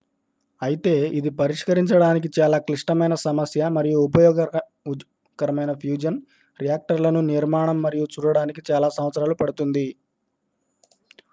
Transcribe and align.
అయితే 0.61 0.91
ఇది 1.17 1.29
పరిష్కరించడానికి 1.39 2.29
చాలా 2.37 2.57
క్లిష్టమైన 2.59 3.15
సమస్య 3.23 3.67
మరియు 3.75 3.97
ఉపయోగకరమైన 4.07 5.73
ఫ్యూజన్ 5.81 6.17
రియాక్టర్లను 6.59 7.21
నిర్మాణం 7.29 7.77
మనం 7.83 8.07
చూడటానికి 8.15 8.63
చాలా 8.71 8.89
సంవత్సరాలు 8.97 9.37
పడుతుంది 9.41 9.85